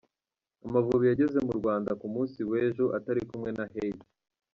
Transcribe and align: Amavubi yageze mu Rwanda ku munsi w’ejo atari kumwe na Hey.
Amavubi 0.65 1.05
yageze 1.11 1.37
mu 1.47 1.53
Rwanda 1.59 1.91
ku 1.99 2.05
munsi 2.13 2.39
w’ejo 2.49 2.85
atari 2.97 3.21
kumwe 3.29 3.49
na 3.57 3.65
Hey. 3.73 3.93